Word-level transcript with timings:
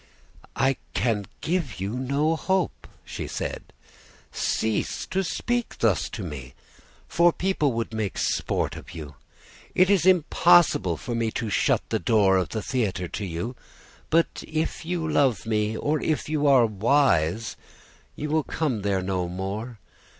"'I 0.55 0.77
can 0.95 1.27
give 1.41 1.79
you 1.79 1.91
no 1.91 2.35
hope,' 2.35 2.87
she 3.05 3.27
said. 3.27 3.65
'Cease 4.31 5.05
to 5.05 5.23
speak 5.23 5.77
thus 5.77 6.09
to 6.09 6.23
me, 6.23 6.55
for 7.07 7.31
people 7.31 7.71
would 7.73 7.93
make 7.93 8.17
sport 8.17 8.75
of 8.75 8.95
you. 8.95 9.13
It 9.75 9.91
is 9.91 10.07
impossible 10.07 10.97
for 10.97 11.13
me 11.13 11.29
to 11.33 11.51
shut 11.51 11.87
the 11.89 11.99
door 11.99 12.37
of 12.37 12.49
the 12.49 12.63
theatre 12.63 13.07
to 13.09 13.25
you; 13.27 13.55
but 14.09 14.43
if 14.47 14.83
you 14.87 15.07
love 15.07 15.45
me, 15.45 15.77
or 15.77 16.01
if 16.01 16.27
you 16.27 16.47
are 16.47 16.65
wise, 16.65 17.55
you 18.15 18.31
will 18.31 18.43
come 18.43 18.81
there 18.81 19.03
no 19.03 19.27
more. 19.29 19.77